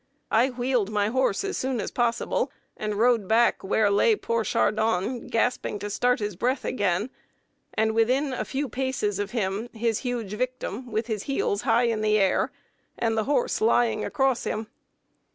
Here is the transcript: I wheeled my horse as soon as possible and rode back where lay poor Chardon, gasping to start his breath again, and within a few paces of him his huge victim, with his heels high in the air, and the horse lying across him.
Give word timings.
I 0.31 0.49
wheeled 0.49 0.89
my 0.89 1.09
horse 1.09 1.43
as 1.43 1.57
soon 1.57 1.79
as 1.79 1.91
possible 1.91 2.51
and 2.75 2.95
rode 2.95 3.27
back 3.27 3.63
where 3.63 3.91
lay 3.91 4.15
poor 4.15 4.43
Chardon, 4.43 5.27
gasping 5.27 5.77
to 5.77 5.91
start 5.91 6.17
his 6.17 6.35
breath 6.35 6.65
again, 6.65 7.11
and 7.75 7.93
within 7.93 8.33
a 8.33 8.43
few 8.43 8.67
paces 8.67 9.19
of 9.19 9.29
him 9.29 9.69
his 9.73 9.99
huge 9.99 10.33
victim, 10.33 10.91
with 10.91 11.05
his 11.05 11.25
heels 11.29 11.61
high 11.61 11.83
in 11.83 12.01
the 12.01 12.17
air, 12.17 12.51
and 12.97 13.15
the 13.15 13.25
horse 13.25 13.61
lying 13.61 14.03
across 14.03 14.43
him. 14.45 14.65